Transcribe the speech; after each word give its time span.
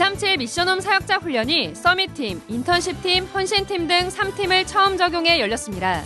237 0.00 0.38
mission 0.38 0.65
home 0.65 0.80
사역자 0.80 1.18
훈련이 1.18 1.74
summit팀, 1.74 2.40
인턴십팀, 2.48 3.26
헌신팀 3.34 3.86
등 3.86 4.08
3팀을 4.08 4.66
처음 4.66 4.96
적용해 4.96 5.38
열렸습니다. 5.38 6.02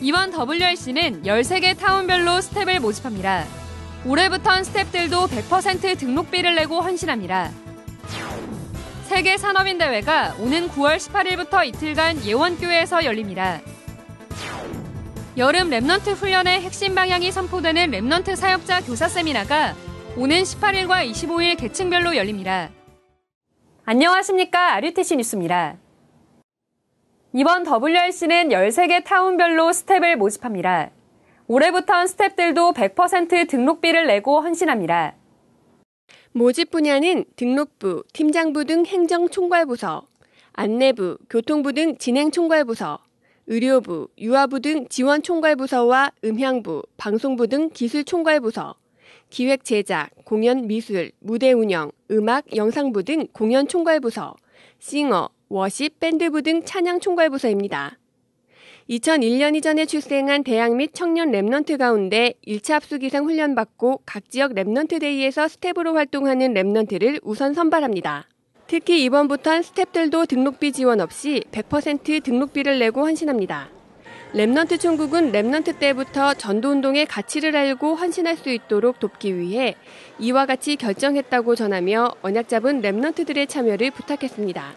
이번 0.00 0.32
WRC는 0.32 1.24
13개 1.24 1.76
타운별로 1.76 2.40
스텝을 2.40 2.78
모집합니다. 2.78 3.46
올해부턴 4.06 4.62
스텝들도 4.62 5.26
100% 5.26 5.98
등록비를 5.98 6.54
내고 6.54 6.80
헌신합니다. 6.80 7.50
세계 9.06 9.36
산업인 9.36 9.78
대회가 9.78 10.36
오는 10.38 10.68
9월 10.68 10.98
18일부터 10.98 11.66
이틀간 11.66 12.24
예원교회에서 12.24 13.04
열립니다. 13.06 13.60
여름 15.36 15.68
Remnant 15.68 16.14
훈련의 16.14 16.60
핵심 16.60 16.94
방향이 16.94 17.32
선포되는 17.32 17.90
Remnant 17.90 18.36
사역자 18.36 18.82
교사 18.82 19.08
세미나가 19.08 19.74
오는 20.16 20.42
18일과 20.42 21.08
25일 21.08 21.56
계층별로 21.56 22.16
열립니다. 22.16 22.70
안녕하십니까. 23.84 24.74
RUTC 24.74 25.16
뉴스입니다. 25.16 25.78
이번 27.32 27.64
WRC는 27.64 28.48
13개 28.48 29.04
타운별로 29.04 29.72
스텝을 29.72 30.16
모집합니다. 30.16 30.90
올해부턴 31.46 32.08
스텝들도 32.08 32.72
100% 32.72 33.48
등록비를 33.48 34.08
내고 34.08 34.40
헌신합니다. 34.40 35.14
모집 36.32 36.72
분야는 36.72 37.24
등록부, 37.36 38.02
팀장부 38.12 38.64
등 38.64 38.84
행정총괄부서, 38.84 40.08
안내부, 40.52 41.18
교통부 41.30 41.72
등 41.72 41.96
진행총괄부서, 41.96 42.98
의료부, 43.46 44.08
유아부 44.18 44.60
등 44.60 44.88
지원총괄부서와 44.88 46.10
음향부, 46.24 46.82
방송부 46.96 47.46
등 47.46 47.70
기술총괄부서, 47.70 48.79
기획 49.30 49.64
제작, 49.64 50.10
공연 50.24 50.66
미술, 50.66 51.12
무대 51.20 51.52
운영, 51.52 51.92
음악, 52.10 52.54
영상부 52.54 53.04
등 53.04 53.28
공연 53.32 53.68
총괄부서, 53.68 54.34
싱어, 54.80 55.28
worship, 55.48 56.00
밴드부 56.00 56.42
등 56.42 56.64
찬양 56.64 57.00
총괄부서입니다. 57.00 57.96
2001년 58.90 59.54
이전에 59.54 59.86
출생한 59.86 60.42
대학 60.42 60.74
및 60.74 60.90
청년 60.92 61.30
Remnant 61.30 61.78
가운데 61.78 62.34
1차 62.44 62.72
합숙 62.72 63.04
이상 63.04 63.24
훈련받고 63.24 64.02
각 64.04 64.28
지역 64.28 64.52
Remnant 64.52 65.00
Day에서 65.00 65.46
스텝으로 65.46 65.94
활동하는 65.94 66.54
Remnant를 66.54 67.20
우선 67.22 67.54
선발합니다. 67.54 68.26
특히 68.66 69.04
이번부턴 69.04 69.62
스텝들도 69.62 70.26
등록비 70.26 70.72
지원 70.72 71.00
없이 71.00 71.44
100% 71.52 72.22
등록비를 72.24 72.80
내고 72.80 73.02
헌신합니다. 73.02 73.79
Remnant 74.32 74.78
총국은 74.78 75.32
Remnant 75.32 75.80
때부터 75.80 76.34
전도운동의 76.34 77.06
가치를 77.06 77.56
알고 77.56 77.96
헌신할 77.96 78.36
수 78.36 78.48
있도록 78.50 79.00
돕기 79.00 79.36
위해 79.36 79.74
이와 80.20 80.46
같이 80.46 80.76
결정했다고 80.76 81.56
전하며 81.56 82.12
언약 82.22 82.48
잡은 82.48 82.80
Remnant들의 82.80 83.48
참여를 83.48 83.90
부탁했습니다. 83.90 84.74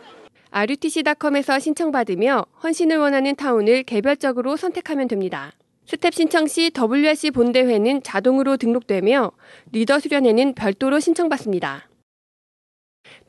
rutc.com에서 0.52 1.60
신청받으며 1.60 2.48
헌신을 2.64 2.98
원하는 2.98 3.36
타운을 3.36 3.84
개별적으로 3.84 4.58
선택하면 4.58 5.08
됩니다. 5.08 5.52
스텝 5.86 6.16
신청 6.16 6.48
시 6.48 6.72
WRC 6.76 7.30
본대회는 7.30 8.02
자동으로 8.02 8.58
등록되며 8.58 9.32
리더 9.72 10.00
수련회는 10.00 10.56
별도로 10.56 11.00
신청받습니다. 11.00 11.90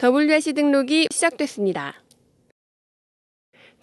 WRC 0.03 0.55
등록이 0.55 1.09
시작됐습니다. 1.11 2.04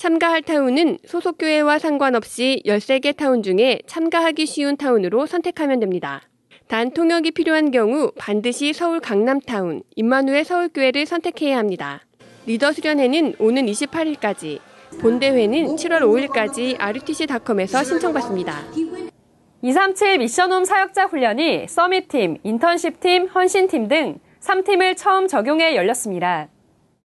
참가할 0.02 0.42
타운은 0.42 0.98
소속 1.06 1.38
교회와 1.38 1.78
상관없이 1.78 2.64
13개 2.66 3.16
타운 3.16 3.44
중에 3.44 3.82
참가하기 3.86 4.48
쉬운 4.48 4.76
타운으로 4.76 5.28
선택하면 5.28 5.80
됩니다. 5.80 6.24
단 6.68 6.90
통역이 6.90 7.30
필요한 7.30 7.70
경우 7.70 8.12
반드시 8.18 8.74
서울 8.74 9.00
강남타운, 9.00 9.84
임마누엘 9.96 10.44
서울교회를 10.44 11.06
선택해야 11.06 11.60
합니다. 11.60 12.02
리더 12.48 12.72
수련회는 12.72 13.36
오는 13.38 13.68
28일까지, 13.68 14.58
본대회는 15.02 15.76
7월 15.76 16.00
5일까지 16.02 16.80
rutc.com에서 16.80 17.84
신청받습니다. 17.84 18.60
237 19.62 20.18
미션홈 20.18 20.66
사역자 20.66 21.06
훈련이 21.06 21.68
summit팀, 21.70 22.38
인턴십팀, 22.42 23.28
헌신팀 23.28 23.88
등 23.88 24.18
3팀을 24.40 24.98
처음 24.98 25.28
적용해 25.28 25.76
열렸습니다. 25.76 26.48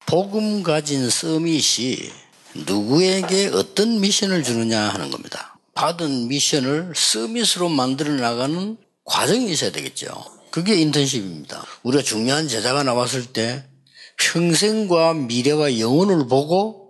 복음 0.06 0.62
가진 0.62 1.10
서밋이 1.10 2.22
누구에게 2.54 3.48
어떤 3.48 4.00
미션을 4.00 4.42
주느냐 4.42 4.81
하는 4.81 5.10
겁니다. 5.10 5.59
받은 5.75 6.28
미션을 6.28 6.92
서밋으로 6.94 7.69
만들어 7.69 8.12
나가는 8.12 8.76
과정이 9.04 9.50
있어야 9.50 9.72
되겠죠. 9.72 10.06
그게 10.50 10.76
인턴십입니다. 10.76 11.65
우리가 11.82 12.03
중요한 12.03 12.47
제자가 12.47 12.84
나왔을 12.84 13.26
때 13.26 13.65
평생과 14.19 15.15
미래와 15.15 15.81
영혼을 15.81 16.28
보고 16.28 16.84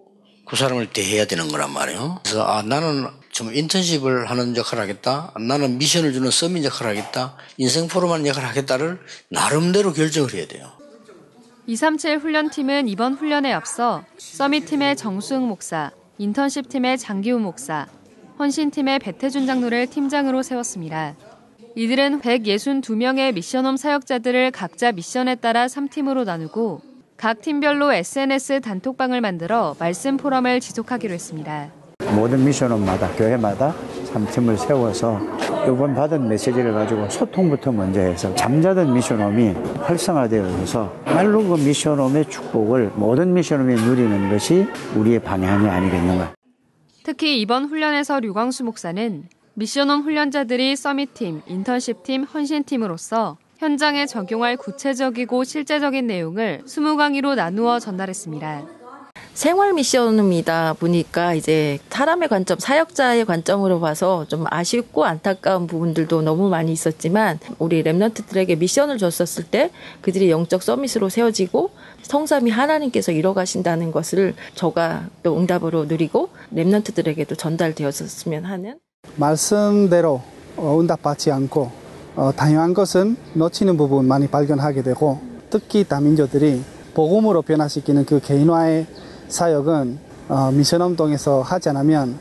그 0.47 0.57
사람을 0.57 0.93
대해야 0.93 1.25
되는 1.25 1.49
거란 1.49 1.73
말이에요. 1.73 2.21
그래서 2.23 2.45
아 2.45 2.63
나는 2.63 3.09
좀 3.33 3.55
인턴십을 3.55 4.31
하는 4.31 4.55
역할을 4.57 4.83
하겠다. 4.83 5.33
나는 5.41 5.79
미션을 5.79 6.13
주는 6.13 6.31
서밋 6.31 6.63
역할을 6.65 6.97
하겠다. 6.97 7.37
인생 7.57 7.89
포럼하는 7.89 8.27
역할을 8.27 8.49
하겠다를 8.51 9.01
나름대로 9.31 9.95
결정을 9.95 10.35
해야 10.35 10.47
돼요. 10.47 10.71
237 11.67 12.19
훈련팀은 12.19 12.89
이번 12.89 13.15
훈련에 13.15 13.51
앞서 13.51 14.05
서밋팀의 14.19 14.97
정수흥 14.97 15.49
목사, 15.49 15.93
인턴십팀의 16.19 16.99
장기우 16.99 17.39
목사, 17.39 17.87
헌신팀의 18.39 18.99
배태준 18.99 19.47
장로를 19.47 19.87
팀장으로 19.87 20.43
세웠습니다. 20.43 21.15
이들은 21.75 22.21
162명의 22.21 23.33
미션홈 23.33 23.79
사역자들을 23.79 24.51
각자 24.51 24.93
미션에 24.93 25.37
따라 25.37 25.67
3팀으로 25.67 26.25
나누고 26.25 26.83
각 27.17 27.41
팀별로 27.41 27.95
SNS 27.95 28.61
단톡방을 28.61 29.23
만들어 29.23 29.75
말씀 29.79 30.19
포럼을 30.19 30.61
지속하기로 30.61 31.15
했습니다. 31.15 31.71
모든 32.15 32.45
미션홈마다 32.45 33.11
교회마다 33.17 33.75
3팀을 34.13 34.59
세워서 34.59 35.44
이번 35.67 35.95
받은 35.95 36.29
메시지를 36.29 36.73
가지고 36.73 37.09
소통부터 37.09 37.73
먼저 37.73 38.01
해서 38.01 38.35
잠자던 38.35 38.93
미션홈이 38.93 39.55
활성화되어서 39.81 40.93
말로 41.07 41.43
그 41.43 41.55
미션홈의 41.55 42.29
축복을 42.29 42.93
모든 42.97 43.33
미션홈이 43.33 43.75
누리는 43.75 44.31
것이 44.31 44.67
우리의 44.95 45.21
방향이 45.21 45.69
아니겠는가. 45.69 46.35
특히 47.03 47.41
이번 47.41 47.65
훈련에서 47.65 48.21
류광수 48.21 48.65
목사는 48.65 49.25
미션홈 49.55 50.03
훈련자들이 50.03 50.77
서밋팀, 50.77 51.43
인턴십팀, 51.47 52.25
헌신팀으로서 52.25 53.39
현장에 53.59 54.05
적용할 54.07 54.57
구체적이고 54.57 55.45
실제적인 55.45 56.07
내용을 56.07 56.63
20강의로 56.67 57.37
나누어 57.37 57.79
전달했습니다. 57.79 58.84
생활 59.35 59.73
미션이다 59.73 60.75
보니까 60.75 61.35
이제 61.35 61.81
사람의 61.91 62.29
관점, 62.29 62.57
사역자의 62.59 63.25
관점으로 63.25 63.81
봐서 63.81 64.25
좀 64.29 64.45
아쉽고 64.49 65.05
안타까운 65.05 65.67
부분들도 65.67 66.23
너무 66.23 66.49
많이 66.49 66.73
있었지만 66.73 67.41
우리 67.59 67.83
랩런트들에게 67.83 68.57
미션을 68.59 68.97
줬었을 68.99 69.45
때 69.45 69.71
그들이 70.03 70.31
영적 70.31 70.63
서밋으로 70.63 71.09
세워지고 71.09 71.71
성삼이 72.03 72.51
하나님께서 72.51 73.11
이뤄가신다는 73.11 73.91
것을 73.91 74.35
저가 74.55 75.09
또 75.25 75.37
응답으로 75.37 75.87
누리고 75.87 76.29
랩런트들에게도 76.55 77.37
전달되었으면 77.37 78.45
하는 78.45 78.79
말씀대로 79.17 80.23
응답받지 80.59 81.33
않고 81.33 81.73
어, 82.15 82.31
다양한 82.37 82.73
것은 82.73 83.17
놓치는 83.33 83.77
부분 83.77 84.07
많이 84.07 84.29
발견하게 84.29 84.83
되고 84.83 85.21
특히 85.51 85.83
다민족들이 85.83 86.63
복음으로 86.95 87.43
변화시키는 87.43 88.05
그 88.05 88.21
개인화의 88.21 88.87
사역은 89.35 89.99
어, 90.29 90.53
미션운동에서 90.53 91.43
하지 91.43 91.69
않으면 91.71 92.17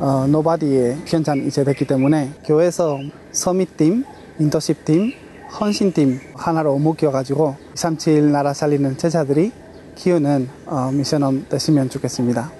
어, 0.00 0.26
노바디의 0.26 1.02
현장이 1.06 1.48
됐기 1.48 1.86
때문에 1.86 2.32
교회에서 2.44 2.98
서밋팀, 3.30 4.04
인터십팀, 4.40 5.12
헌신팀 5.60 6.18
하나로 6.34 6.76
묶여가지고 6.78 7.56
237 7.74 8.32
나라 8.32 8.52
살리는 8.52 8.98
제자들이 8.98 9.52
키우는 9.94 10.48
어, 10.66 10.90
미션홈 10.90 11.46
되시면 11.48 11.88
좋겠습니다. 11.88 12.50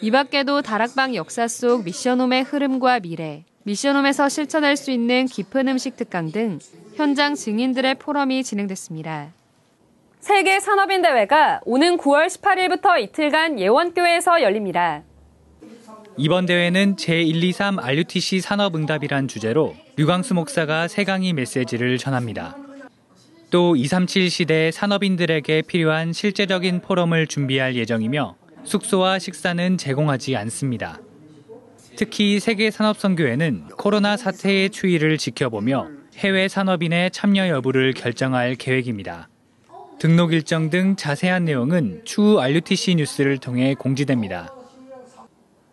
이 0.00 0.10
밖에도 0.12 0.62
다락방 0.62 1.16
역사 1.16 1.48
속 1.48 1.84
미션홈의 1.84 2.44
흐름과 2.44 3.00
미래, 3.00 3.44
미션홈에서 3.64 4.28
실천할 4.28 4.76
수 4.76 4.92
있는 4.92 5.26
깊은 5.26 5.66
음식 5.66 5.96
특강 5.96 6.30
등 6.30 6.60
현장 6.94 7.34
증인들의 7.34 7.96
포럼이 7.96 8.44
진행됐습니다. 8.44 9.32
세계 10.24 10.58
산업인 10.58 11.02
대회가 11.02 11.60
오는 11.66 11.98
9월 11.98 12.28
18일부터 12.28 12.98
이틀간 12.98 13.60
예원교회에서 13.60 14.40
열립니다. 14.40 15.02
이번 16.16 16.46
대회는 16.46 16.96
제123 16.96 17.78
RUTC 17.78 18.40
산업응답이란 18.40 19.28
주제로 19.28 19.76
류광수 19.96 20.32
목사가 20.32 20.88
세 20.88 21.04
강의 21.04 21.34
메시지를 21.34 21.98
전합니다. 21.98 22.56
또 23.50 23.76
237 23.76 24.30
시대 24.30 24.70
산업인들에게 24.70 25.60
필요한 25.60 26.14
실제적인 26.14 26.80
포럼을 26.80 27.26
준비할 27.26 27.74
예정이며 27.76 28.36
숙소와 28.64 29.18
식사는 29.18 29.76
제공하지 29.76 30.36
않습니다. 30.36 31.02
특히 31.96 32.40
세계산업선교회는 32.40 33.68
코로나 33.76 34.16
사태의 34.16 34.70
추이를 34.70 35.18
지켜보며 35.18 35.90
해외 36.16 36.48
산업인의 36.48 37.10
참여 37.10 37.50
여부를 37.50 37.92
결정할 37.92 38.54
계획입니다. 38.54 39.28
등록 39.98 40.32
일정 40.32 40.70
등 40.70 40.96
자세한 40.96 41.44
내용은 41.44 42.02
추후 42.04 42.40
RUTC 42.40 42.96
뉴스를 42.96 43.38
통해 43.38 43.74
공지됩니다. 43.74 44.54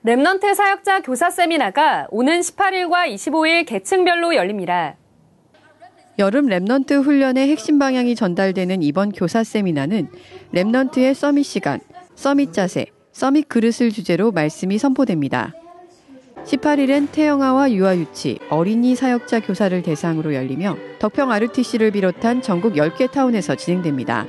Remnant 0.05 0.55
사역자 0.55 1.01
교사 1.01 1.29
세미나가 1.29 2.07
오는 2.09 2.39
18일과 2.39 3.13
25일 3.13 3.65
계층별로 3.67 4.35
열립니다. 4.35 4.95
여름 6.17 6.47
Remnant 6.47 7.03
훈련의 7.03 7.49
핵심 7.49 7.79
방향이 7.79 8.15
전달되는 8.15 8.81
이번 8.83 9.11
교사 9.11 9.43
세미나는 9.43 10.09
Remnant의 10.53 11.13
summit 11.13 11.45
시간, 11.45 11.79
summit 12.15 12.53
자세, 12.53 12.87
summit 13.11 13.47
그릇을 13.47 13.91
주제로 13.91 14.31
말씀이 14.31 14.77
선포됩니다. 14.77 15.53
18일엔 16.45 17.11
태영아와 17.11 17.71
유아유치, 17.71 18.39
어린이 18.49 18.95
사역자 18.95 19.41
교사를 19.41 19.79
대상으로 19.81 20.33
열리며 20.33 20.75
덕평 20.99 21.31
RUTC를 21.31 21.91
비롯한 21.91 22.41
전국 22.41 22.73
10개 22.73 23.11
타운에서 23.11 23.55
진행됩니다. 23.55 24.25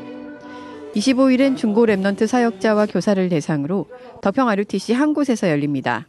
25일엔 0.94 1.56
중고 1.56 1.86
Remnant 1.86 2.26
사역자와 2.26 2.86
교사를 2.86 3.28
대상으로 3.28 3.86
덕평 4.20 4.48
RUTC 4.48 4.92
한 4.92 5.14
곳에서 5.14 5.48
열립니다. 5.48 6.06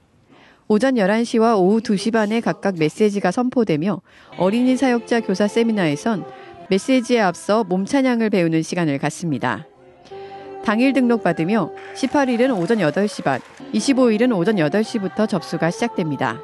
오전 0.68 0.96
11시와 0.96 1.58
오후 1.58 1.80
2시 1.80 2.12
반에 2.12 2.42
각각 2.42 2.78
메시지가 2.78 3.32
선포되며 3.32 4.02
어린이 4.38 4.76
사역자 4.76 5.22
교사 5.22 5.48
세미나에선 5.48 6.26
메시지에 6.70 7.20
앞서 7.20 7.64
몸 7.64 7.86
찬양을 7.86 8.30
배우는 8.30 8.62
시간을 8.62 8.98
갖습니다. 8.98 9.68
당일 10.64 10.94
등록받으며 10.94 11.72
18일은 11.96 12.58
오전 12.58 12.78
8시 12.78 13.24
반, 13.24 13.42
25일은 13.74 14.36
오전 14.36 14.56
8시부터 14.56 15.28
접수가 15.28 15.72
시작됩니다. 15.72 16.40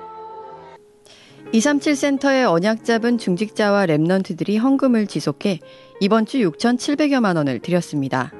237 1.52 1.96
센터의 1.96 2.46
언약 2.46 2.84
잡은 2.84 3.18
중직자와 3.18 3.88
Remnant들이 3.88 4.60
헌금을 4.60 5.08
지속해 5.08 5.60
이번 6.00 6.26
주 6.26 6.38
6,700여만 6.38 7.38
원을 7.38 7.60
드렸습니다. 7.60 8.32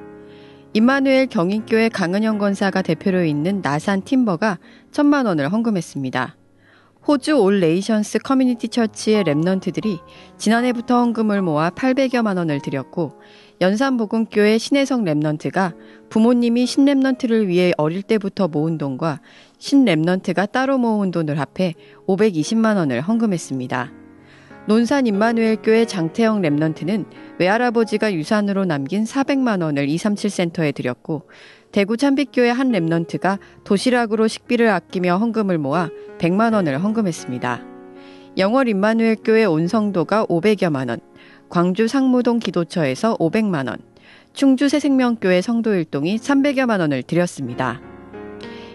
임마누엘 0.74 1.26
경인교회 1.26 1.88
강은영 1.88 2.38
권사가 2.38 2.82
대표로 2.82 3.24
있는 3.24 3.60
나산 3.62 4.02
팀버가 4.02 4.60
1천만 4.92 5.26
원을 5.26 5.50
헌금했습니다. 5.50 6.36
호주 7.08 7.40
All 7.40 7.58
Nations 7.58 8.18
Community 8.18 8.68
Church의 8.68 9.24
Remnant들이 9.24 9.98
지난해부터 10.38 11.00
헌금을 11.00 11.42
모아 11.42 11.70
800여만 11.70 12.36
원을 12.36 12.60
드렸고 12.60 13.18
연산복음교회 13.60 14.56
신혜성 14.56 15.04
Remnant가 15.04 15.74
부모님이 16.08 16.64
신 16.64 16.82
Remnant를 16.82 17.46
위해 17.46 17.72
어릴 17.76 18.02
때부터 18.02 18.48
모은 18.48 18.78
돈과 18.78 19.20
신 19.58 19.81
Remnant가 19.81 20.50
따로 20.50 20.78
모은 20.78 21.10
돈을 21.10 21.38
합해 21.38 21.74
520만 22.06 22.76
원을 22.76 23.02
헌금했습니다. 23.02 23.92
논산 24.66 25.06
임마누엘 25.06 25.56
교회 25.62 25.84
장태영 25.84 26.40
Remnant는 26.40 27.04
외할아버지가 27.38 28.14
유산으로 28.14 28.64
남긴 28.64 29.04
400만 29.04 29.62
원을 29.62 29.90
237 29.90 30.30
센터에 30.30 30.72
드렸고 30.72 31.28
대구 31.70 31.98
참빛교회 31.98 32.48
한 32.48 32.72
Remnant가 32.72 33.38
도시락으로 33.64 34.26
식비를 34.26 34.70
아끼며 34.70 35.18
헌금을 35.18 35.58
모아 35.58 35.90
100만 36.16 36.54
원을 36.54 36.82
헌금했습니다. 36.82 37.66
영월 38.38 38.68
임마누엘 38.68 39.16
교회 39.22 39.44
온 39.44 39.58
성도가 39.58 40.24
500여만 40.26 40.88
원, 40.88 41.00
광주 41.50 41.88
상무동 41.88 42.38
기도처에서 42.38 43.16
500만 43.16 43.66
원, 43.68 43.78
충주 44.32 44.68
새생명교회 44.68 45.42
성도 45.42 45.74
일동이 45.74 46.16
300여만 46.16 46.78
원을 46.78 47.02
드렸습니다. 47.02 47.80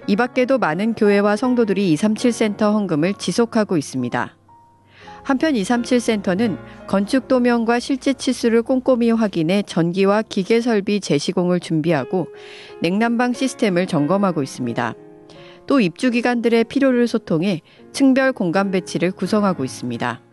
이 0.07 0.17
밖에도 0.17 0.57
많은 0.57 0.93
교회와 0.93 1.37
성도들이 1.37 1.95
237센터 1.95 2.73
헌금을 2.73 3.13
지속하고 3.13 3.77
있습니다. 3.77 4.35
한편 5.23 5.53
237센터는 5.53 6.57
건축 6.85 7.29
도면과 7.29 7.79
실제 7.79 8.11
치수를 8.11 8.61
꼼꼼히 8.61 9.09
확인해 9.09 9.63
전기와 9.63 10.21
기계 10.21 10.59
설비 10.59 10.99
재시공을 10.99 11.61
준비하고 11.61 12.27
냉난방 12.81 13.31
시스템을 13.31 13.87
점검하고 13.87 14.43
있습니다. 14.43 14.93
또 15.65 15.79
입주 15.79 16.11
기관들의 16.11 16.65
필요를 16.65 17.07
소통해 17.07 17.61
층별 17.93 18.33
공간 18.33 18.69
배치를 18.69 19.11
구성하고 19.13 19.63
있습니다. 19.63 20.24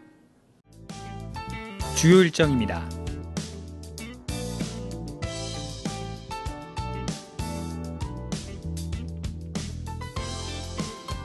주요 2.02 2.20
일정입니다. 2.20 2.82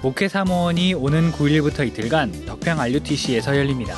목회 0.03 0.27
사모원이 0.27 0.93
오는 0.93 1.31
9일부터 1.31 1.87
이틀간 1.87 2.45
덕평 2.45 2.79
RUTC에서 2.79 3.57
열립니다. 3.57 3.95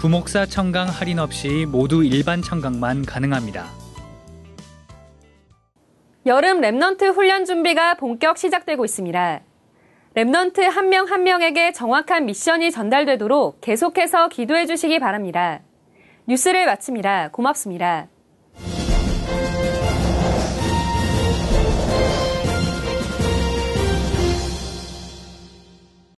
부목사 0.00 0.46
청강 0.46 0.88
할인 0.88 1.18
없이 1.18 1.66
모두 1.68 2.02
일반 2.02 2.40
청강만 2.40 3.04
가능합니다. 3.04 3.66
여름 6.24 6.60
Remnant 6.60 7.14
훈련 7.14 7.44
준비가 7.44 7.94
본격 7.94 8.38
시작되고 8.38 8.82
있습니다. 8.84 9.40
Remnant 10.16 10.62
한 10.62 10.88
명 10.88 11.06
한 11.10 11.22
명에게 11.24 11.72
정확한 11.72 12.24
미션이 12.26 12.70
전달되도록 12.70 13.60
계속해서 13.60 14.28
기도해 14.28 14.66
주시기 14.66 14.98
바랍니다. 14.98 15.60
뉴스를 16.26 16.66
마칩니다. 16.66 17.30
고맙습니다. 17.30 18.11